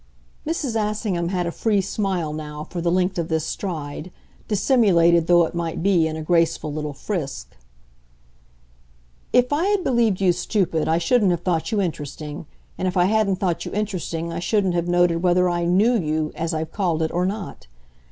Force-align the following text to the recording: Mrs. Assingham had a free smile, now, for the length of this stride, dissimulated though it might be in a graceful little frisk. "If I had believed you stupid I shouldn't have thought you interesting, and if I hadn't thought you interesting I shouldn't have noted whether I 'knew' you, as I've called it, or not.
Mrs. 0.47 0.73
Assingham 0.75 1.29
had 1.29 1.45
a 1.45 1.51
free 1.51 1.79
smile, 1.79 2.33
now, 2.33 2.63
for 2.63 2.81
the 2.81 2.89
length 2.89 3.19
of 3.19 3.27
this 3.27 3.45
stride, 3.45 4.11
dissimulated 4.47 5.27
though 5.27 5.45
it 5.45 5.53
might 5.53 5.83
be 5.83 6.07
in 6.07 6.15
a 6.15 6.23
graceful 6.23 6.73
little 6.73 6.93
frisk. 6.95 7.55
"If 9.31 9.53
I 9.53 9.65
had 9.67 9.83
believed 9.83 10.19
you 10.19 10.31
stupid 10.33 10.87
I 10.87 10.97
shouldn't 10.97 11.29
have 11.29 11.41
thought 11.41 11.71
you 11.71 11.79
interesting, 11.81 12.47
and 12.79 12.87
if 12.87 12.97
I 12.97 13.05
hadn't 13.05 13.35
thought 13.35 13.63
you 13.63 13.71
interesting 13.73 14.33
I 14.33 14.39
shouldn't 14.39 14.73
have 14.73 14.87
noted 14.87 15.21
whether 15.21 15.47
I 15.47 15.65
'knew' 15.65 15.99
you, 16.01 16.31
as 16.33 16.51
I've 16.51 16.71
called 16.73 17.03
it, 17.03 17.11
or 17.11 17.23
not. 17.27 17.67